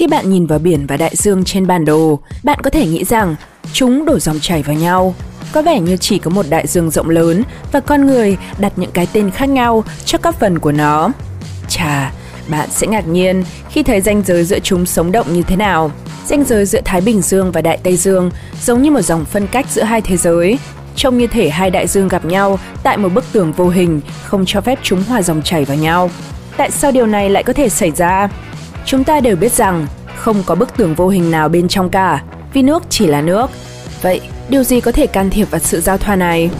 Khi 0.00 0.06
bạn 0.06 0.30
nhìn 0.30 0.46
vào 0.46 0.58
biển 0.58 0.86
và 0.86 0.96
đại 0.96 1.16
dương 1.16 1.44
trên 1.44 1.66
bản 1.66 1.84
đồ, 1.84 2.18
bạn 2.42 2.58
có 2.62 2.70
thể 2.70 2.86
nghĩ 2.86 3.04
rằng 3.04 3.36
chúng 3.72 4.04
đổ 4.04 4.18
dòng 4.18 4.40
chảy 4.40 4.62
vào 4.62 4.76
nhau. 4.76 5.14
Có 5.52 5.62
vẻ 5.62 5.80
như 5.80 5.96
chỉ 5.96 6.18
có 6.18 6.30
một 6.30 6.46
đại 6.50 6.66
dương 6.66 6.90
rộng 6.90 7.08
lớn 7.08 7.42
và 7.72 7.80
con 7.80 8.06
người 8.06 8.36
đặt 8.58 8.72
những 8.76 8.90
cái 8.90 9.06
tên 9.12 9.30
khác 9.30 9.48
nhau 9.48 9.84
cho 10.04 10.18
các 10.18 10.34
phần 10.40 10.58
của 10.58 10.72
nó. 10.72 11.10
Chà, 11.68 12.12
bạn 12.48 12.68
sẽ 12.70 12.86
ngạc 12.86 13.06
nhiên 13.08 13.44
khi 13.70 13.82
thấy 13.82 14.00
ranh 14.00 14.22
giới 14.22 14.44
giữa 14.44 14.58
chúng 14.58 14.86
sống 14.86 15.12
động 15.12 15.32
như 15.32 15.42
thế 15.42 15.56
nào. 15.56 15.90
Ranh 16.26 16.44
giới 16.44 16.66
giữa 16.66 16.80
Thái 16.84 17.00
Bình 17.00 17.22
Dương 17.22 17.52
và 17.52 17.62
Đại 17.62 17.78
Tây 17.82 17.96
Dương 17.96 18.30
giống 18.62 18.82
như 18.82 18.90
một 18.90 19.02
dòng 19.02 19.24
phân 19.24 19.46
cách 19.46 19.66
giữa 19.70 19.82
hai 19.82 20.00
thế 20.00 20.16
giới. 20.16 20.58
Trông 20.96 21.18
như 21.18 21.26
thể 21.26 21.50
hai 21.50 21.70
đại 21.70 21.86
dương 21.86 22.08
gặp 22.08 22.24
nhau 22.24 22.58
tại 22.82 22.96
một 22.96 23.08
bức 23.14 23.24
tường 23.32 23.52
vô 23.52 23.68
hình, 23.68 24.00
không 24.24 24.44
cho 24.46 24.60
phép 24.60 24.78
chúng 24.82 25.04
hòa 25.04 25.22
dòng 25.22 25.42
chảy 25.42 25.64
vào 25.64 25.76
nhau. 25.76 26.10
Tại 26.56 26.70
sao 26.70 26.92
điều 26.92 27.06
này 27.06 27.30
lại 27.30 27.42
có 27.42 27.52
thể 27.52 27.68
xảy 27.68 27.90
ra? 27.90 28.28
Chúng 28.86 29.04
ta 29.04 29.20
đều 29.20 29.36
biết 29.36 29.52
rằng 29.52 29.86
không 30.20 30.42
có 30.46 30.54
bức 30.54 30.76
tường 30.76 30.94
vô 30.94 31.08
hình 31.08 31.30
nào 31.30 31.48
bên 31.48 31.68
trong 31.68 31.90
cả, 31.90 32.22
vì 32.52 32.62
nước 32.62 32.82
chỉ 32.90 33.06
là 33.06 33.20
nước. 33.20 33.50
Vậy, 34.02 34.20
điều 34.48 34.62
gì 34.62 34.80
có 34.80 34.92
thể 34.92 35.06
can 35.06 35.30
thiệp 35.30 35.50
vào 35.50 35.60
sự 35.60 35.80
giao 35.80 35.98
thoa 35.98 36.16
này? 36.16 36.50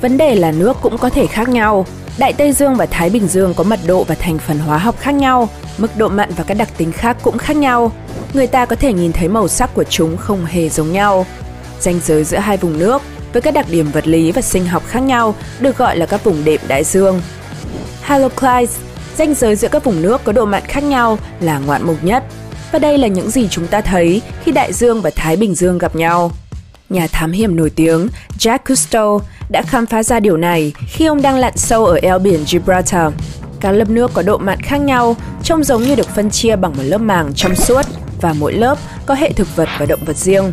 Vấn 0.00 0.16
đề 0.16 0.34
là 0.34 0.52
nước 0.52 0.76
cũng 0.82 0.98
có 0.98 1.10
thể 1.10 1.26
khác 1.26 1.48
nhau. 1.48 1.86
Đại 2.18 2.32
Tây 2.32 2.52
Dương 2.52 2.74
và 2.74 2.86
Thái 2.86 3.10
Bình 3.10 3.28
Dương 3.28 3.54
có 3.54 3.64
mật 3.64 3.80
độ 3.86 4.04
và 4.04 4.14
thành 4.14 4.38
phần 4.38 4.58
hóa 4.58 4.78
học 4.78 4.94
khác 4.98 5.14
nhau, 5.14 5.48
mức 5.78 5.96
độ 5.96 6.08
mặn 6.08 6.30
và 6.36 6.44
các 6.44 6.54
đặc 6.54 6.68
tính 6.76 6.92
khác 6.92 7.16
cũng 7.22 7.38
khác 7.38 7.56
nhau. 7.56 7.92
Người 8.34 8.46
ta 8.46 8.66
có 8.66 8.76
thể 8.76 8.92
nhìn 8.92 9.12
thấy 9.12 9.28
màu 9.28 9.48
sắc 9.48 9.74
của 9.74 9.84
chúng 9.84 10.16
không 10.16 10.44
hề 10.44 10.68
giống 10.68 10.92
nhau. 10.92 11.26
Ranh 11.80 12.00
giới 12.04 12.24
giữa 12.24 12.38
hai 12.38 12.56
vùng 12.56 12.78
nước 12.78 13.02
với 13.32 13.42
các 13.42 13.54
đặc 13.54 13.66
điểm 13.70 13.90
vật 13.92 14.06
lý 14.06 14.32
và 14.32 14.42
sinh 14.42 14.66
học 14.66 14.82
khác 14.86 15.00
nhau 15.00 15.34
được 15.60 15.78
gọi 15.78 15.96
là 15.96 16.06
các 16.06 16.24
vùng 16.24 16.44
đệm 16.44 16.60
đại 16.68 16.84
dương. 16.84 17.20
Haloclise, 18.02 18.80
ranh 19.16 19.34
giới 19.34 19.56
giữa 19.56 19.68
các 19.68 19.84
vùng 19.84 20.02
nước 20.02 20.24
có 20.24 20.32
độ 20.32 20.44
mặn 20.44 20.62
khác 20.62 20.84
nhau 20.84 21.18
là 21.40 21.58
ngoạn 21.58 21.82
mục 21.86 22.04
nhất. 22.04 22.24
Và 22.72 22.78
đây 22.78 22.98
là 22.98 23.06
những 23.06 23.30
gì 23.30 23.48
chúng 23.50 23.66
ta 23.66 23.80
thấy 23.80 24.22
khi 24.44 24.52
đại 24.52 24.72
dương 24.72 25.02
và 25.02 25.10
Thái 25.16 25.36
Bình 25.36 25.54
Dương 25.54 25.78
gặp 25.78 25.96
nhau. 25.96 26.32
Nhà 26.88 27.06
thám 27.12 27.32
hiểm 27.32 27.56
nổi 27.56 27.70
tiếng 27.70 28.08
Jack 28.38 28.58
Cousteau 28.68 29.20
đã 29.50 29.62
khám 29.62 29.86
phá 29.86 30.02
ra 30.02 30.20
điều 30.20 30.36
này 30.36 30.72
khi 30.88 31.06
ông 31.06 31.22
đang 31.22 31.36
lặn 31.36 31.56
sâu 31.56 31.86
ở 31.86 31.98
eo 32.02 32.18
biển 32.18 32.44
Gibraltar. 32.46 33.12
Các 33.60 33.70
lớp 33.72 33.88
nước 33.88 34.10
có 34.14 34.22
độ 34.22 34.38
mặn 34.38 34.60
khác 34.60 34.76
nhau, 34.76 35.16
trông 35.42 35.64
giống 35.64 35.82
như 35.82 35.94
được 35.94 36.08
phân 36.08 36.30
chia 36.30 36.56
bằng 36.56 36.76
một 36.76 36.82
lớp 36.82 36.98
màng 36.98 37.32
trong 37.34 37.54
suốt 37.54 37.82
và 38.20 38.32
mỗi 38.32 38.52
lớp 38.52 38.78
có 39.06 39.14
hệ 39.14 39.32
thực 39.32 39.56
vật 39.56 39.68
và 39.78 39.86
động 39.86 40.00
vật 40.06 40.16
riêng. 40.16 40.52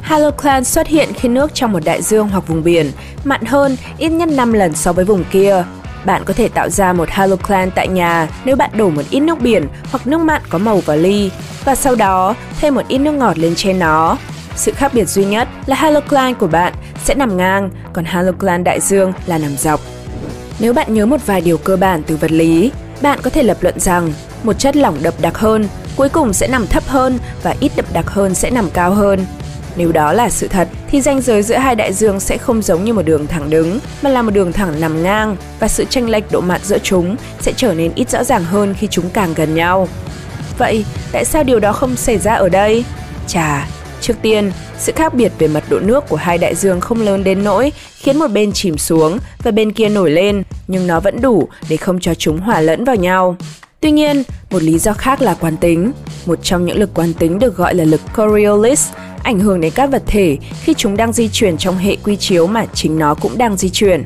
Haloclan 0.00 0.64
xuất 0.64 0.86
hiện 0.86 1.12
khi 1.14 1.28
nước 1.28 1.54
trong 1.54 1.72
một 1.72 1.84
đại 1.84 2.02
dương 2.02 2.28
hoặc 2.28 2.48
vùng 2.48 2.64
biển 2.64 2.92
mặn 3.24 3.44
hơn 3.44 3.76
ít 3.98 4.08
nhất 4.08 4.28
5 4.28 4.52
lần 4.52 4.74
so 4.74 4.92
với 4.92 5.04
vùng 5.04 5.24
kia. 5.24 5.64
Bạn 6.04 6.22
có 6.24 6.34
thể 6.34 6.48
tạo 6.48 6.70
ra 6.70 6.92
một 6.92 7.10
haloclan 7.10 7.70
tại 7.70 7.88
nhà 7.88 8.28
nếu 8.44 8.56
bạn 8.56 8.70
đổ 8.74 8.90
một 8.90 9.02
ít 9.10 9.20
nước 9.20 9.40
biển 9.40 9.66
hoặc 9.90 10.06
nước 10.06 10.20
mặn 10.20 10.42
có 10.48 10.58
màu 10.58 10.78
vào 10.80 10.96
ly 10.96 11.30
và 11.66 11.74
sau 11.74 11.94
đó 11.94 12.34
thêm 12.60 12.74
một 12.74 12.88
ít 12.88 12.98
nước 12.98 13.12
ngọt 13.12 13.38
lên 13.38 13.54
trên 13.56 13.78
nó. 13.78 14.16
Sự 14.56 14.72
khác 14.72 14.94
biệt 14.94 15.04
duy 15.04 15.24
nhất 15.24 15.48
là 15.66 15.76
halocline 15.76 16.32
của 16.32 16.46
bạn 16.46 16.72
sẽ 17.04 17.14
nằm 17.14 17.36
ngang, 17.36 17.70
còn 17.92 18.04
halocline 18.04 18.58
đại 18.58 18.80
dương 18.80 19.12
là 19.26 19.38
nằm 19.38 19.56
dọc. 19.56 19.80
Nếu 20.58 20.72
bạn 20.72 20.94
nhớ 20.94 21.06
một 21.06 21.26
vài 21.26 21.40
điều 21.40 21.58
cơ 21.58 21.76
bản 21.76 22.02
từ 22.06 22.16
vật 22.16 22.30
lý, 22.30 22.72
bạn 23.02 23.18
có 23.22 23.30
thể 23.30 23.42
lập 23.42 23.56
luận 23.60 23.80
rằng 23.80 24.12
một 24.42 24.58
chất 24.58 24.76
lỏng 24.76 24.98
đậm 25.02 25.14
đặc 25.20 25.38
hơn 25.38 25.68
cuối 25.96 26.08
cùng 26.08 26.32
sẽ 26.32 26.48
nằm 26.48 26.66
thấp 26.66 26.82
hơn 26.86 27.18
và 27.42 27.54
ít 27.60 27.72
đậm 27.76 27.86
đặc 27.92 28.06
hơn 28.10 28.34
sẽ 28.34 28.50
nằm 28.50 28.70
cao 28.70 28.94
hơn. 28.94 29.26
Nếu 29.76 29.92
đó 29.92 30.12
là 30.12 30.30
sự 30.30 30.48
thật, 30.48 30.68
thì 30.90 31.00
ranh 31.00 31.20
giới 31.20 31.42
giữa 31.42 31.56
hai 31.56 31.74
đại 31.74 31.92
dương 31.92 32.20
sẽ 32.20 32.38
không 32.38 32.62
giống 32.62 32.84
như 32.84 32.92
một 32.92 33.02
đường 33.02 33.26
thẳng 33.26 33.50
đứng, 33.50 33.78
mà 34.02 34.10
là 34.10 34.22
một 34.22 34.30
đường 34.30 34.52
thẳng 34.52 34.80
nằm 34.80 35.02
ngang 35.02 35.36
và 35.60 35.68
sự 35.68 35.84
chênh 35.84 36.10
lệch 36.10 36.32
độ 36.32 36.40
mặn 36.40 36.60
giữa 36.64 36.78
chúng 36.78 37.16
sẽ 37.40 37.52
trở 37.56 37.74
nên 37.74 37.92
ít 37.94 38.10
rõ 38.10 38.24
ràng 38.24 38.44
hơn 38.44 38.74
khi 38.78 38.86
chúng 38.90 39.10
càng 39.10 39.34
gần 39.34 39.54
nhau. 39.54 39.88
Vậy, 40.58 40.84
tại 41.12 41.24
sao 41.24 41.44
điều 41.44 41.60
đó 41.60 41.72
không 41.72 41.96
xảy 41.96 42.18
ra 42.18 42.34
ở 42.34 42.48
đây? 42.48 42.84
Chà, 43.26 43.68
trước 44.00 44.14
tiên, 44.22 44.52
sự 44.78 44.92
khác 44.96 45.14
biệt 45.14 45.32
về 45.38 45.48
mật 45.48 45.64
độ 45.68 45.80
nước 45.80 46.08
của 46.08 46.16
hai 46.16 46.38
đại 46.38 46.54
dương 46.54 46.80
không 46.80 47.00
lớn 47.00 47.24
đến 47.24 47.44
nỗi 47.44 47.72
khiến 47.96 48.18
một 48.18 48.28
bên 48.28 48.52
chìm 48.52 48.78
xuống 48.78 49.18
và 49.42 49.50
bên 49.50 49.72
kia 49.72 49.88
nổi 49.88 50.10
lên, 50.10 50.42
nhưng 50.68 50.86
nó 50.86 51.00
vẫn 51.00 51.20
đủ 51.20 51.48
để 51.68 51.76
không 51.76 52.00
cho 52.00 52.14
chúng 52.14 52.40
hòa 52.40 52.60
lẫn 52.60 52.84
vào 52.84 52.96
nhau. 52.96 53.36
Tuy 53.80 53.90
nhiên, 53.90 54.22
một 54.50 54.62
lý 54.62 54.78
do 54.78 54.92
khác 54.92 55.22
là 55.22 55.34
quán 55.34 55.56
tính. 55.56 55.92
Một 56.26 56.38
trong 56.42 56.66
những 56.66 56.78
lực 56.78 56.90
quán 56.94 57.12
tính 57.12 57.38
được 57.38 57.56
gọi 57.56 57.74
là 57.74 57.84
lực 57.84 58.00
Coriolis 58.16 58.88
ảnh 59.22 59.40
hưởng 59.40 59.60
đến 59.60 59.72
các 59.74 59.90
vật 59.90 60.02
thể 60.06 60.38
khi 60.62 60.74
chúng 60.74 60.96
đang 60.96 61.12
di 61.12 61.28
chuyển 61.28 61.56
trong 61.56 61.78
hệ 61.78 61.96
quy 62.04 62.16
chiếu 62.16 62.46
mà 62.46 62.66
chính 62.74 62.98
nó 62.98 63.14
cũng 63.14 63.38
đang 63.38 63.56
di 63.56 63.70
chuyển. 63.70 64.04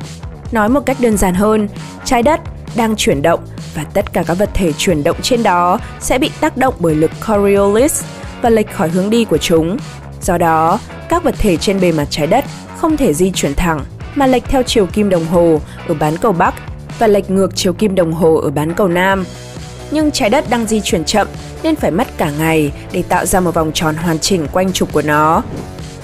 Nói 0.53 0.69
một 0.69 0.81
cách 0.87 0.97
đơn 1.01 1.17
giản 1.17 1.35
hơn, 1.35 1.69
trái 2.05 2.23
đất 2.23 2.41
đang 2.77 2.97
chuyển 2.97 3.23
động 3.23 3.41
và 3.75 3.85
tất 3.95 4.13
cả 4.13 4.23
các 4.27 4.35
vật 4.35 4.51
thể 4.55 4.73
chuyển 4.73 5.05
động 5.05 5.17
trên 5.23 5.43
đó 5.43 5.79
sẽ 6.01 6.19
bị 6.19 6.31
tác 6.41 6.57
động 6.57 6.75
bởi 6.79 6.95
lực 6.95 7.11
Coriolis 7.27 8.05
và 8.43 8.51
lệch 8.51 8.73
khỏi 8.73 8.89
hướng 8.89 9.11
đi 9.11 9.25
của 9.25 9.39
chúng. 9.39 9.77
Do 10.23 10.39
đó, 10.39 10.79
các 11.09 11.23
vật 11.23 11.35
thể 11.39 11.57
trên 11.57 11.81
bề 11.81 11.93
mặt 11.93 12.07
trái 12.11 12.27
đất 12.27 12.45
không 12.77 12.97
thể 12.97 13.15
di 13.15 13.31
chuyển 13.31 13.55
thẳng 13.55 13.81
mà 14.15 14.27
lệch 14.27 14.45
theo 14.45 14.63
chiều 14.63 14.87
kim 14.87 15.09
đồng 15.09 15.27
hồ 15.27 15.61
ở 15.89 15.95
bán 15.95 16.17
cầu 16.17 16.33
Bắc 16.33 16.55
và 16.99 17.07
lệch 17.07 17.31
ngược 17.31 17.57
chiều 17.57 17.73
kim 17.73 17.95
đồng 17.95 18.13
hồ 18.13 18.35
ở 18.35 18.51
bán 18.51 18.75
cầu 18.75 18.89
Nam 18.89 19.25
nhưng 19.91 20.11
trái 20.11 20.31
đất 20.31 20.51
đang 20.51 20.67
di 20.67 20.81
chuyển 20.81 21.05
chậm 21.05 21.29
nên 21.63 21.77
phải 21.77 21.91
mất 21.91 22.07
cả 22.19 22.31
ngày 22.39 22.73
để 22.93 23.03
tạo 23.09 23.27
ra 23.27 23.41
một 23.41 23.55
vòng 23.55 23.71
tròn 23.75 23.95
hoàn 23.95 24.19
chỉnh 24.19 24.47
quanh 24.53 24.73
trục 24.73 24.93
của 24.93 25.03
nó. 25.03 25.43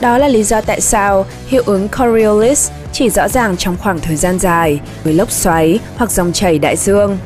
Đó 0.00 0.18
là 0.18 0.28
lý 0.28 0.42
do 0.42 0.60
tại 0.60 0.80
sao 0.80 1.26
hiệu 1.46 1.62
ứng 1.66 1.88
Coriolis 1.88 2.70
chỉ 2.92 3.10
rõ 3.10 3.28
ràng 3.28 3.56
trong 3.56 3.76
khoảng 3.82 4.00
thời 4.00 4.16
gian 4.16 4.38
dài 4.38 4.80
với 5.04 5.14
lốc 5.14 5.30
xoáy 5.30 5.78
hoặc 5.96 6.10
dòng 6.10 6.32
chảy 6.32 6.58
đại 6.58 6.76
dương. 6.76 7.18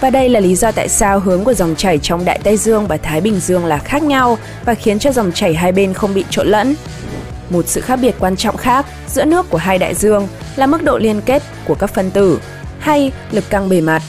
Và 0.00 0.10
đây 0.10 0.28
là 0.28 0.40
lý 0.40 0.54
do 0.54 0.72
tại 0.72 0.88
sao 0.88 1.20
hướng 1.20 1.44
của 1.44 1.54
dòng 1.54 1.74
chảy 1.76 1.98
trong 1.98 2.24
Đại 2.24 2.40
Tây 2.42 2.56
Dương 2.56 2.86
và 2.86 2.96
Thái 2.96 3.20
Bình 3.20 3.40
Dương 3.40 3.64
là 3.64 3.78
khác 3.78 4.02
nhau 4.02 4.38
và 4.64 4.74
khiến 4.74 4.98
cho 4.98 5.12
dòng 5.12 5.32
chảy 5.32 5.54
hai 5.54 5.72
bên 5.72 5.92
không 5.92 6.14
bị 6.14 6.24
trộn 6.30 6.46
lẫn. 6.46 6.74
Một 7.50 7.68
sự 7.68 7.80
khác 7.80 7.96
biệt 7.96 8.14
quan 8.18 8.36
trọng 8.36 8.56
khác 8.56 8.86
giữa 9.08 9.24
nước 9.24 9.50
của 9.50 9.58
hai 9.58 9.78
đại 9.78 9.94
dương 9.94 10.28
là 10.56 10.66
mức 10.66 10.82
độ 10.82 10.98
liên 10.98 11.20
kết 11.20 11.42
của 11.64 11.74
các 11.74 11.94
phân 11.94 12.10
tử 12.10 12.40
hay 12.78 13.12
lực 13.30 13.50
căng 13.50 13.68
bề 13.68 13.80
mặt. 13.80 14.02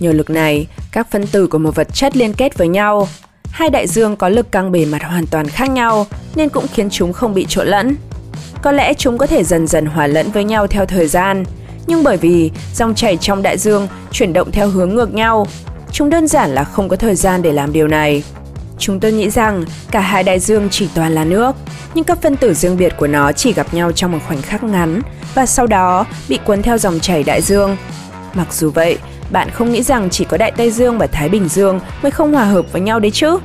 Nhờ 0.00 0.12
lực 0.12 0.30
này, 0.30 0.66
các 0.92 1.10
phân 1.10 1.26
tử 1.26 1.46
của 1.46 1.58
một 1.58 1.74
vật 1.74 1.88
chất 1.94 2.16
liên 2.16 2.34
kết 2.34 2.58
với 2.58 2.68
nhau. 2.68 3.08
Hai 3.50 3.70
đại 3.70 3.86
dương 3.86 4.16
có 4.16 4.28
lực 4.28 4.52
căng 4.52 4.72
bề 4.72 4.84
mặt 4.84 5.02
hoàn 5.04 5.26
toàn 5.26 5.48
khác 5.48 5.70
nhau 5.70 6.06
nên 6.34 6.48
cũng 6.48 6.66
khiến 6.72 6.90
chúng 6.90 7.12
không 7.12 7.34
bị 7.34 7.46
trộn 7.48 7.66
lẫn. 7.66 7.96
Có 8.62 8.72
lẽ 8.72 8.94
chúng 8.94 9.18
có 9.18 9.26
thể 9.26 9.44
dần 9.44 9.66
dần 9.66 9.86
hòa 9.86 10.06
lẫn 10.06 10.30
với 10.30 10.44
nhau 10.44 10.66
theo 10.66 10.86
thời 10.86 11.08
gian, 11.08 11.44
nhưng 11.86 12.02
bởi 12.04 12.16
vì 12.16 12.50
dòng 12.74 12.94
chảy 12.94 13.16
trong 13.16 13.42
đại 13.42 13.58
dương 13.58 13.88
chuyển 14.12 14.32
động 14.32 14.52
theo 14.52 14.68
hướng 14.68 14.94
ngược 14.94 15.14
nhau, 15.14 15.46
chúng 15.92 16.10
đơn 16.10 16.28
giản 16.28 16.50
là 16.54 16.64
không 16.64 16.88
có 16.88 16.96
thời 16.96 17.14
gian 17.14 17.42
để 17.42 17.52
làm 17.52 17.72
điều 17.72 17.88
này. 17.88 18.22
Chúng 18.78 19.00
tôi 19.00 19.12
nghĩ 19.12 19.30
rằng 19.30 19.64
cả 19.90 20.00
hai 20.00 20.22
đại 20.22 20.40
dương 20.40 20.68
chỉ 20.70 20.88
toàn 20.94 21.14
là 21.14 21.24
nước, 21.24 21.56
nhưng 21.94 22.04
các 22.04 22.22
phân 22.22 22.36
tử 22.36 22.54
riêng 22.54 22.76
biệt 22.76 22.92
của 22.96 23.06
nó 23.06 23.32
chỉ 23.32 23.52
gặp 23.52 23.74
nhau 23.74 23.92
trong 23.92 24.12
một 24.12 24.18
khoảnh 24.28 24.42
khắc 24.42 24.64
ngắn 24.64 25.00
và 25.34 25.46
sau 25.46 25.66
đó 25.66 26.06
bị 26.28 26.38
cuốn 26.44 26.62
theo 26.62 26.78
dòng 26.78 27.00
chảy 27.00 27.22
đại 27.22 27.42
dương. 27.42 27.76
Mặc 28.34 28.52
dù 28.52 28.70
vậy, 28.70 28.98
bạn 29.30 29.50
không 29.50 29.72
nghĩ 29.72 29.82
rằng 29.82 30.10
chỉ 30.10 30.24
có 30.24 30.36
Đại 30.36 30.50
Tây 30.56 30.70
Dương 30.70 30.98
và 30.98 31.06
Thái 31.06 31.28
Bình 31.28 31.48
Dương 31.48 31.80
mới 32.02 32.10
không 32.10 32.32
hòa 32.32 32.44
hợp 32.44 32.72
với 32.72 32.80
nhau 32.80 33.00
đấy 33.00 33.10
chứ? 33.10 33.38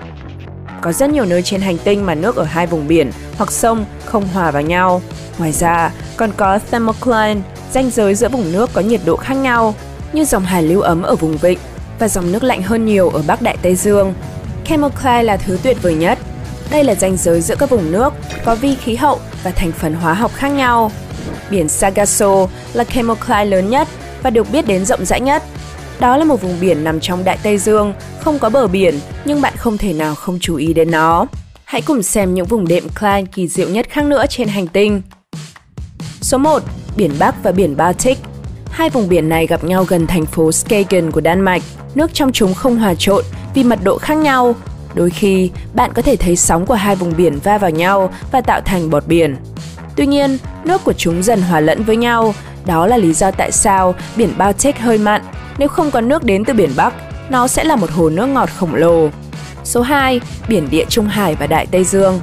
Có 0.81 0.91
rất 0.91 1.09
nhiều 1.09 1.25
nơi 1.25 1.41
trên 1.41 1.61
hành 1.61 1.77
tinh 1.77 2.06
mà 2.06 2.16
nước 2.16 2.35
ở 2.35 2.44
hai 2.44 2.67
vùng 2.67 2.88
biển 2.88 3.11
hoặc 3.38 3.51
sông 3.51 3.85
không 4.06 4.27
hòa 4.27 4.51
vào 4.51 4.61
nhau. 4.61 5.01
Ngoài 5.38 5.51
ra, 5.51 5.91
còn 6.17 6.31
có 6.38 6.59
thermocline, 6.71 7.41
ranh 7.74 7.90
giới 7.90 8.16
giữa 8.16 8.30
vùng 8.30 8.52
nước 8.52 8.69
có 8.74 8.81
nhiệt 8.81 9.02
độ 9.06 9.16
khác 9.16 9.34
nhau, 9.34 9.75
như 10.13 10.25
dòng 10.25 10.44
hải 10.44 10.63
lưu 10.63 10.81
ấm 10.81 11.02
ở 11.02 11.16
vùng 11.16 11.38
vịnh 11.38 11.59
và 12.00 12.07
dòng 12.07 12.31
nước 12.31 12.44
lạnh 12.44 12.63
hơn 12.63 12.85
nhiều 12.85 13.09
ở 13.09 13.24
Bắc 13.28 13.41
Đại 13.41 13.57
Tây 13.62 13.75
Dương. 13.75 14.13
Chemocline 14.66 15.24
là 15.24 15.38
thứ 15.38 15.57
tuyệt 15.63 15.78
vời 15.81 15.96
nhất. 15.96 16.19
Đây 16.72 16.84
là 16.84 16.96
ranh 16.96 17.18
giới 17.18 17.41
giữa 17.41 17.56
các 17.56 17.69
vùng 17.69 17.91
nước 17.91 18.13
có 18.46 18.56
vi 18.56 18.75
khí 18.75 18.96
hậu 18.96 19.19
và 19.44 19.52
thành 19.52 19.72
phần 19.72 19.94
hóa 19.94 20.13
học 20.13 20.31
khác 20.34 20.50
nhau. 20.50 20.91
Biển 21.50 21.69
Sargasso 21.69 22.47
là 22.74 22.84
chemocline 22.84 23.46
lớn 23.46 23.69
nhất 23.69 23.88
và 24.24 24.30
được 24.30 24.51
biết 24.51 24.68
đến 24.68 24.86
rộng 24.86 25.06
rãi 25.06 25.22
nhất 25.22 25.44
đó 26.00 26.18
là 26.18 26.25
một 26.25 26.41
vùng 26.41 26.59
biển 26.62 26.84
nằm 26.84 27.00
trong 27.00 27.24
Đại 27.24 27.38
Tây 27.44 27.57
Dương, 27.57 27.94
không 28.19 28.39
có 28.39 28.50
bờ 28.50 28.68
biển, 28.68 29.00
nhưng 29.25 29.42
bạn 29.42 29.54
không 29.57 29.77
thể 29.77 29.94
nào 29.94 30.15
không 30.15 30.39
chú 30.42 30.56
ý 30.56 30.74
đến 30.74 30.92
nó. 30.92 31.25
Hãy 31.63 31.81
cùng 31.81 32.04
xem 32.04 32.33
những 32.33 32.45
vùng 32.45 32.68
đệm 32.68 32.83
Klein 33.00 33.25
kỳ 33.25 33.48
diệu 33.48 33.69
nhất 33.69 33.89
khác 33.89 34.06
nữa 34.06 34.25
trên 34.30 34.48
hành 34.48 34.68
tinh. 34.68 35.01
Số 36.22 36.38
1. 36.38 36.63
Biển 36.95 37.12
Bắc 37.19 37.44
và 37.44 37.51
biển 37.51 37.77
Baltic 37.77 38.18
Hai 38.71 38.89
vùng 38.89 39.09
biển 39.09 39.30
này 39.30 39.47
gặp 39.47 39.63
nhau 39.63 39.83
gần 39.83 40.07
thành 40.07 40.25
phố 40.25 40.51
Skagen 40.51 41.12
của 41.12 41.21
Đan 41.21 41.41
Mạch. 41.41 41.62
Nước 41.95 42.13
trong 42.13 42.31
chúng 42.31 42.53
không 42.53 42.77
hòa 42.77 42.94
trộn 42.97 43.24
vì 43.53 43.63
mật 43.63 43.80
độ 43.83 43.97
khác 43.97 44.18
nhau. 44.18 44.56
Đôi 44.94 45.09
khi, 45.09 45.51
bạn 45.74 45.94
có 45.94 46.01
thể 46.01 46.15
thấy 46.15 46.36
sóng 46.36 46.65
của 46.65 46.74
hai 46.74 46.95
vùng 46.95 47.13
biển 47.18 47.39
va 47.44 47.57
vào 47.57 47.69
nhau 47.69 48.13
và 48.31 48.41
tạo 48.41 48.62
thành 48.62 48.89
bọt 48.89 49.07
biển. 49.07 49.36
Tuy 49.95 50.06
nhiên, 50.06 50.38
nước 50.63 50.83
của 50.83 50.94
chúng 50.94 51.24
dần 51.24 51.41
hòa 51.41 51.59
lẫn 51.59 51.83
với 51.83 51.95
nhau. 51.95 52.33
Đó 52.65 52.88
là 52.88 52.97
lý 52.97 53.13
do 53.13 53.31
tại 53.31 53.51
sao 53.51 53.95
biển 54.15 54.33
Baltic 54.38 54.80
hơi 54.80 54.97
mặn 54.97 55.21
nếu 55.57 55.68
không 55.68 55.91
có 55.91 56.01
nước 56.01 56.24
đến 56.24 56.45
từ 56.45 56.53
biển 56.53 56.69
Bắc, 56.75 56.94
nó 57.30 57.47
sẽ 57.47 57.63
là 57.63 57.75
một 57.75 57.91
hồ 57.91 58.09
nước 58.09 58.25
ngọt 58.25 58.50
khổng 58.57 58.75
lồ. 58.75 59.09
Số 59.63 59.81
2. 59.81 60.21
Biển 60.47 60.68
Địa 60.71 60.86
Trung 60.89 61.07
Hải 61.07 61.36
và 61.36 61.47
Đại 61.47 61.65
Tây 61.71 61.83
Dương. 61.83 62.19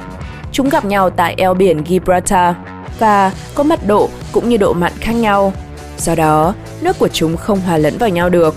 Chúng 0.56 0.68
gặp 0.68 0.84
nhau 0.84 1.10
tại 1.10 1.34
eo 1.38 1.54
biển 1.54 1.82
Gibraltar 1.88 2.54
và 2.98 3.32
có 3.54 3.62
mật 3.62 3.86
độ 3.86 4.08
cũng 4.32 4.48
như 4.48 4.56
độ 4.56 4.72
mặn 4.72 4.92
khác 5.00 5.12
nhau. 5.12 5.52
Do 5.98 6.14
đó, 6.14 6.54
nước 6.80 6.98
của 6.98 7.08
chúng 7.08 7.36
không 7.36 7.60
hòa 7.60 7.76
lẫn 7.76 7.98
vào 7.98 8.08
nhau 8.08 8.28
được. 8.28 8.54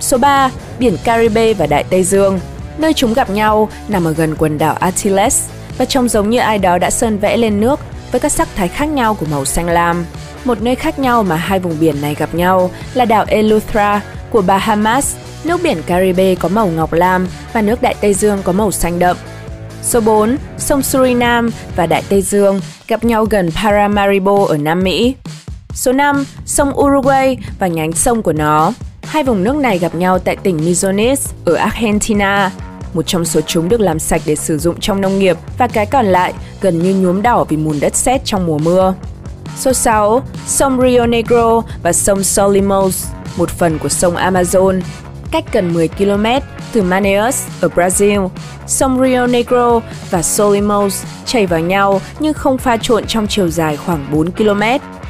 Số 0.00 0.18
3. 0.18 0.50
Biển 0.78 0.96
Caribe 1.04 1.54
và 1.54 1.66
Đại 1.66 1.84
Tây 1.84 2.02
Dương. 2.02 2.40
Nơi 2.78 2.92
chúng 2.92 3.14
gặp 3.14 3.30
nhau 3.30 3.68
nằm 3.88 4.04
ở 4.04 4.12
gần 4.12 4.34
quần 4.38 4.58
đảo 4.58 4.74
Antilles 4.74 5.48
và 5.78 5.84
trông 5.84 6.08
giống 6.08 6.30
như 6.30 6.38
ai 6.38 6.58
đó 6.58 6.78
đã 6.78 6.90
sơn 6.90 7.18
vẽ 7.18 7.36
lên 7.36 7.60
nước 7.60 7.80
với 8.12 8.20
các 8.20 8.32
sắc 8.32 8.48
thái 8.54 8.68
khác 8.68 8.86
nhau 8.86 9.14
của 9.14 9.26
màu 9.30 9.44
xanh 9.44 9.66
lam. 9.66 10.04
Một 10.44 10.62
nơi 10.62 10.74
khác 10.74 10.98
nhau 10.98 11.22
mà 11.22 11.36
hai 11.36 11.58
vùng 11.58 11.76
biển 11.80 12.00
này 12.00 12.14
gặp 12.14 12.34
nhau 12.34 12.70
là 12.94 13.04
đảo 13.04 13.24
Eleuthera 13.28 14.00
của 14.30 14.42
Bahamas, 14.42 15.16
nước 15.44 15.60
biển 15.62 15.82
Caribe 15.86 16.34
có 16.34 16.48
màu 16.48 16.66
ngọc 16.66 16.92
lam 16.92 17.26
và 17.52 17.62
nước 17.62 17.82
Đại 17.82 17.94
Tây 18.00 18.14
Dương 18.14 18.42
có 18.44 18.52
màu 18.52 18.70
xanh 18.70 18.98
đậm. 18.98 19.16
Số 19.88 20.00
4, 20.00 20.36
sông 20.58 20.82
Suriname 20.82 21.50
và 21.76 21.86
Đại 21.86 22.02
Tây 22.08 22.22
Dương 22.22 22.60
gặp 22.88 23.04
nhau 23.04 23.24
gần 23.24 23.50
Paramaribo 23.50 24.44
ở 24.48 24.56
Nam 24.56 24.82
Mỹ. 24.84 25.14
Số 25.74 25.92
5, 25.92 26.24
sông 26.46 26.78
Uruguay 26.80 27.38
và 27.58 27.66
nhánh 27.66 27.92
sông 27.92 28.22
của 28.22 28.32
nó. 28.32 28.72
Hai 29.02 29.24
vùng 29.24 29.44
nước 29.44 29.56
này 29.56 29.78
gặp 29.78 29.94
nhau 29.94 30.18
tại 30.18 30.36
tỉnh 30.36 30.56
Misiones 30.56 31.30
ở 31.44 31.54
Argentina. 31.54 32.50
Một 32.94 33.02
trong 33.06 33.24
số 33.24 33.40
chúng 33.40 33.68
được 33.68 33.80
làm 33.80 33.98
sạch 33.98 34.22
để 34.26 34.36
sử 34.36 34.58
dụng 34.58 34.80
trong 34.80 35.00
nông 35.00 35.18
nghiệp 35.18 35.36
và 35.58 35.66
cái 35.66 35.86
còn 35.86 36.06
lại 36.06 36.32
gần 36.60 36.78
như 36.78 36.94
nhuốm 36.94 37.22
đỏ 37.22 37.44
vì 37.48 37.56
mùn 37.56 37.80
đất 37.80 37.96
sét 37.96 38.24
trong 38.24 38.46
mùa 38.46 38.58
mưa. 38.58 38.94
Số 39.56 39.72
6, 39.72 40.22
sông 40.46 40.80
Rio 40.82 41.06
Negro 41.06 41.62
và 41.82 41.92
sông 41.92 42.22
Solimões, 42.22 43.06
một 43.36 43.50
phần 43.50 43.78
của 43.78 43.88
sông 43.88 44.16
Amazon, 44.16 44.80
cách 45.30 45.44
gần 45.52 45.74
10 45.74 45.88
km 45.88 46.24
từ 46.72 46.82
Manaus 46.82 47.46
ở 47.60 47.68
Brazil. 47.74 48.28
Sông 48.66 49.02
Rio 49.02 49.26
Negro 49.26 49.80
và 50.10 50.22
Solimões 50.22 51.04
chảy 51.26 51.46
vào 51.46 51.60
nhau 51.60 52.00
nhưng 52.18 52.34
không 52.34 52.58
pha 52.58 52.76
trộn 52.76 53.06
trong 53.06 53.26
chiều 53.26 53.48
dài 53.48 53.76
khoảng 53.76 54.06
4 54.12 54.30
km. 54.30 54.62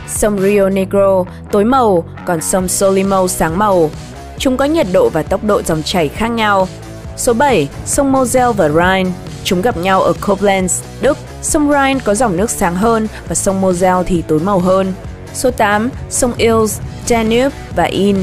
Sông 0.08 0.40
Rio 0.40 0.69
Negro 0.69 1.25
tối 1.52 1.64
màu, 1.64 2.05
còn 2.26 2.40
sông 2.40 2.69
Solimões 2.69 3.32
sáng 3.32 3.58
màu. 3.58 3.90
Chúng 4.38 4.56
có 4.56 4.64
nhiệt 4.64 4.87
độ 4.93 5.08
và 5.08 5.22
tốc 5.22 5.44
độ 5.44 5.62
dòng 5.62 5.82
chảy 5.82 6.08
khác 6.08 6.28
nhau. 6.28 6.69
Số 7.16 7.32
7, 7.32 7.69
sông 7.87 8.12
Moselle 8.12 8.52
và 8.52 8.69
Rhine. 8.69 9.11
Chúng 9.44 9.62
gặp 9.62 9.76
nhau 9.76 10.02
ở 10.02 10.12
Koblenz, 10.20 10.82
Đức. 11.00 11.19
Sông 11.43 11.69
Rhine 11.69 12.00
có 12.04 12.14
dòng 12.14 12.37
nước 12.37 12.50
sáng 12.50 12.76
hơn 12.76 13.08
và 13.28 13.34
sông 13.34 13.61
Moselle 13.61 14.02
thì 14.06 14.22
tối 14.22 14.38
màu 14.38 14.58
hơn. 14.58 14.93
Số 15.34 15.50
8, 15.50 15.90
sông 16.11 16.32
Ilz, 16.38 16.81
Danube 17.06 17.50
và 17.76 17.84
Inn. 17.84 18.16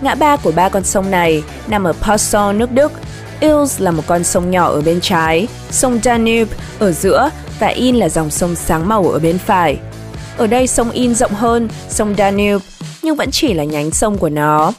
Ngã 0.00 0.14
ba 0.14 0.36
của 0.36 0.52
ba 0.52 0.68
con 0.68 0.84
sông 0.84 1.10
này 1.10 1.42
nằm 1.66 1.84
ở 1.84 1.92
Passau, 1.92 2.52
nước 2.52 2.72
Đức. 2.72 2.92
Ilz 3.40 3.84
là 3.84 3.90
một 3.90 4.02
con 4.06 4.24
sông 4.24 4.50
nhỏ 4.50 4.68
ở 4.68 4.80
bên 4.80 5.00
trái, 5.00 5.48
sông 5.70 6.00
Danube 6.02 6.56
ở 6.78 6.92
giữa 6.92 7.30
và 7.58 7.66
In 7.66 7.96
là 7.96 8.08
dòng 8.08 8.30
sông 8.30 8.54
sáng 8.54 8.88
màu 8.88 9.08
ở 9.08 9.18
bên 9.18 9.38
phải. 9.38 9.78
Ở 10.36 10.46
đây 10.46 10.66
sông 10.66 10.90
In 10.90 11.14
rộng 11.14 11.32
hơn 11.32 11.68
sông 11.88 12.14
Danube, 12.18 12.64
nhưng 13.02 13.16
vẫn 13.16 13.30
chỉ 13.30 13.54
là 13.54 13.64
nhánh 13.64 13.90
sông 13.90 14.18
của 14.18 14.28
nó. 14.28 14.72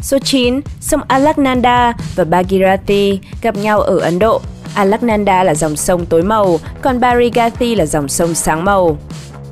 Số 0.00 0.18
9, 0.18 0.60
sông 0.80 1.00
Alaknanda 1.08 1.92
và 2.16 2.24
Bhagirathi 2.24 3.18
gặp 3.42 3.56
nhau 3.56 3.80
ở 3.80 3.98
Ấn 3.98 4.18
Độ. 4.18 4.40
Alaknanda 4.74 5.44
là 5.44 5.54
dòng 5.54 5.76
sông 5.76 6.06
tối 6.06 6.22
màu, 6.22 6.58
còn 6.82 7.00
Bhagirathi 7.00 7.74
là 7.74 7.86
dòng 7.86 8.08
sông 8.08 8.34
sáng 8.34 8.64
màu. 8.64 8.98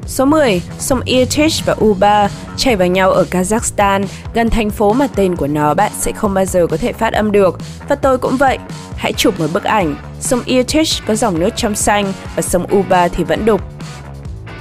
Số 0.06 0.24
10, 0.24 0.62
sông 0.78 1.00
Irtysh 1.04 1.66
và 1.66 1.76
Uba 1.84 2.28
chảy 2.56 2.76
vào 2.76 2.88
nhau 2.88 3.10
ở 3.10 3.26
Kazakhstan, 3.30 4.04
gần 4.34 4.50
thành 4.50 4.70
phố 4.70 4.92
mà 4.92 5.06
tên 5.06 5.36
của 5.36 5.46
nó 5.46 5.74
bạn 5.74 5.92
sẽ 6.00 6.12
không 6.12 6.34
bao 6.34 6.44
giờ 6.44 6.66
có 6.66 6.76
thể 6.76 6.92
phát 6.92 7.12
âm 7.12 7.32
được. 7.32 7.58
Và 7.88 7.94
tôi 7.94 8.18
cũng 8.18 8.36
vậy. 8.36 8.58
Hãy 8.96 9.12
chụp 9.12 9.40
một 9.40 9.46
bức 9.52 9.64
ảnh. 9.64 9.96
Sông 10.20 10.42
Irtysh 10.44 11.06
có 11.06 11.14
dòng 11.14 11.38
nước 11.38 11.50
trong 11.56 11.74
xanh 11.74 12.12
và 12.36 12.42
sông 12.42 12.66
Uba 12.76 13.08
thì 13.08 13.24
vẫn 13.24 13.44
đục. 13.44 13.60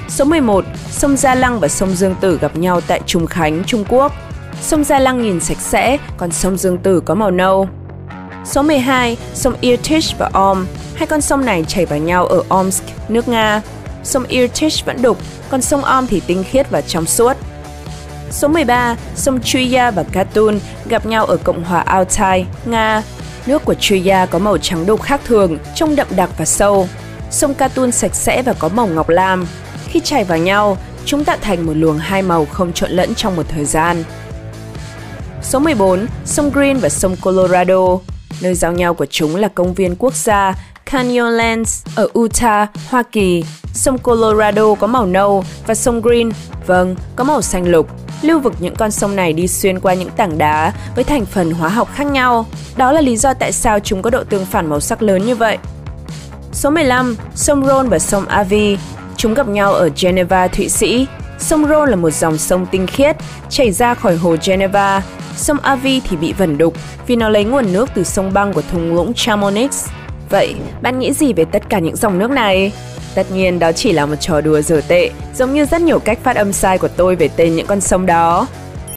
Số 0.09 0.25
11, 0.25 0.65
sông 0.89 1.17
Gia 1.17 1.35
Lăng 1.35 1.59
và 1.59 1.67
sông 1.67 1.95
Dương 1.95 2.15
Tử 2.21 2.37
gặp 2.41 2.55
nhau 2.55 2.81
tại 2.81 3.01
Trùng 3.05 3.27
Khánh, 3.27 3.63
Trung 3.63 3.85
Quốc. 3.89 4.11
Sông 4.61 4.83
Gia 4.83 4.99
Lăng 4.99 5.21
nhìn 5.21 5.39
sạch 5.39 5.59
sẽ, 5.59 5.97
còn 6.17 6.31
sông 6.31 6.57
Dương 6.57 6.77
Tử 6.77 6.99
có 7.05 7.15
màu 7.15 7.31
nâu. 7.31 7.69
Số 8.45 8.61
12, 8.61 9.17
sông 9.33 9.53
Irtysh 9.61 10.17
và 10.17 10.29
Om. 10.33 10.67
Hai 10.95 11.07
con 11.07 11.21
sông 11.21 11.45
này 11.45 11.65
chảy 11.67 11.85
vào 11.85 11.99
nhau 11.99 12.25
ở 12.25 12.43
Omsk, 12.49 12.83
nước 13.09 13.27
Nga. 13.27 13.61
Sông 14.03 14.23
Irtysh 14.23 14.85
vẫn 14.85 15.01
đục, 15.01 15.17
còn 15.49 15.61
sông 15.61 15.83
Om 15.83 16.07
thì 16.07 16.21
tinh 16.27 16.43
khiết 16.43 16.69
và 16.69 16.81
trong 16.81 17.05
suốt. 17.05 17.37
Số 18.31 18.47
13, 18.47 18.95
sông 19.15 19.39
Chuya 19.41 19.91
và 19.91 20.03
Katun 20.11 20.59
gặp 20.85 21.05
nhau 21.05 21.25
ở 21.25 21.37
Cộng 21.37 21.63
hòa 21.63 21.81
Altai, 21.81 22.45
Nga. 22.65 23.03
Nước 23.45 23.65
của 23.65 23.73
Chuya 23.73 24.25
có 24.25 24.39
màu 24.39 24.57
trắng 24.57 24.85
đục 24.85 25.01
khác 25.01 25.21
thường, 25.25 25.57
trông 25.75 25.95
đậm 25.95 26.07
đặc 26.15 26.29
và 26.37 26.45
sâu. 26.45 26.87
Sông 27.31 27.53
Katun 27.53 27.91
sạch 27.91 28.15
sẽ 28.15 28.41
và 28.41 28.53
có 28.53 28.69
màu 28.69 28.87
ngọc 28.87 29.09
lam. 29.09 29.47
Khi 29.87 29.99
chảy 29.99 30.23
vào 30.23 30.37
nhau, 30.37 30.77
chúng 31.05 31.23
tạo 31.23 31.37
thành 31.41 31.65
một 31.65 31.73
luồng 31.75 31.97
hai 31.97 32.21
màu 32.21 32.45
không 32.45 32.73
trộn 32.73 32.91
lẫn 32.91 33.15
trong 33.15 33.35
một 33.35 33.45
thời 33.49 33.65
gian. 33.65 34.03
Số 35.43 35.59
14, 35.59 36.05
sông 36.25 36.49
Green 36.49 36.77
và 36.77 36.89
sông 36.89 37.15
Colorado. 37.21 37.97
Nơi 38.41 38.55
giao 38.55 38.71
nhau 38.71 38.93
của 38.93 39.05
chúng 39.05 39.35
là 39.35 39.47
công 39.47 39.73
viên 39.73 39.95
quốc 39.95 40.15
gia 40.15 40.53
Canyonlands 40.85 41.85
ở 41.95 42.07
Utah, 42.19 42.69
Hoa 42.89 43.03
Kỳ. 43.03 43.43
Sông 43.73 43.97
Colorado 43.97 44.75
có 44.75 44.87
màu 44.87 45.05
nâu 45.05 45.43
và 45.67 45.75
sông 45.75 46.01
Green, 46.01 46.31
vâng, 46.67 46.95
có 47.15 47.23
màu 47.23 47.41
xanh 47.41 47.67
lục. 47.67 47.87
Lưu 48.21 48.39
vực 48.39 48.53
những 48.59 48.75
con 48.75 48.91
sông 48.91 49.15
này 49.15 49.33
đi 49.33 49.47
xuyên 49.47 49.79
qua 49.79 49.93
những 49.93 50.09
tảng 50.09 50.37
đá 50.37 50.73
với 50.95 51.03
thành 51.03 51.25
phần 51.25 51.51
hóa 51.51 51.69
học 51.69 51.89
khác 51.93 52.07
nhau. 52.07 52.45
Đó 52.77 52.91
là 52.91 53.01
lý 53.01 53.17
do 53.17 53.33
tại 53.33 53.51
sao 53.51 53.79
chúng 53.79 54.01
có 54.01 54.09
độ 54.09 54.23
tương 54.23 54.45
phản 54.45 54.67
màu 54.67 54.79
sắc 54.79 55.01
lớn 55.01 55.25
như 55.25 55.35
vậy. 55.35 55.57
Số 56.53 56.69
15, 56.69 57.17
sông 57.35 57.65
Rhone 57.65 57.87
và 57.87 57.99
sông 57.99 58.25
Avi. 58.25 58.77
Chúng 59.17 59.33
gặp 59.33 59.47
nhau 59.47 59.73
ở 59.73 59.89
Geneva, 60.01 60.47
Thụy 60.47 60.69
Sĩ. 60.69 61.07
Sông 61.39 61.67
Rhone 61.67 61.89
là 61.89 61.95
một 61.95 62.09
dòng 62.09 62.37
sông 62.37 62.65
tinh 62.71 62.87
khiết, 62.87 63.15
chảy 63.49 63.71
ra 63.71 63.93
khỏi 63.93 64.15
hồ 64.15 64.35
Geneva. 64.45 65.01
Sông 65.35 65.57
Avi 65.59 66.01
thì 66.09 66.17
bị 66.17 66.33
vẩn 66.33 66.57
đục 66.57 66.73
vì 67.07 67.15
nó 67.15 67.29
lấy 67.29 67.43
nguồn 67.43 67.73
nước 67.73 67.89
từ 67.95 68.03
sông 68.03 68.33
băng 68.33 68.53
của 68.53 68.61
thung 68.71 68.95
lũng 68.95 69.13
Chamonix. 69.15 69.85
Vậy, 70.29 70.55
bạn 70.81 70.99
nghĩ 70.99 71.13
gì 71.13 71.33
về 71.33 71.45
tất 71.45 71.69
cả 71.69 71.79
những 71.79 71.95
dòng 71.95 72.19
nước 72.19 72.31
này? 72.31 72.71
Tất 73.15 73.31
nhiên 73.31 73.59
đó 73.59 73.71
chỉ 73.71 73.91
là 73.91 74.05
một 74.05 74.15
trò 74.19 74.41
đùa 74.41 74.61
dở 74.61 74.81
tệ, 74.87 75.11
giống 75.35 75.53
như 75.53 75.65
rất 75.65 75.81
nhiều 75.81 75.99
cách 75.99 76.19
phát 76.23 76.35
âm 76.35 76.53
sai 76.53 76.77
của 76.77 76.87
tôi 76.87 77.15
về 77.15 77.29
tên 77.35 77.55
những 77.55 77.67
con 77.67 77.81
sông 77.81 78.05
đó. 78.05 78.47